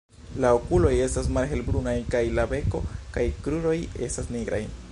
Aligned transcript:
La 0.43 0.51
okuloj 0.59 0.93
estas 1.07 1.27
malhelbrunaj 1.35 1.93
kaj 2.15 2.21
la 2.39 2.45
beko 2.55 2.81
kaj 3.19 3.27
kruroj 3.45 3.77
estas 4.09 4.33
nigraj. 4.37 4.63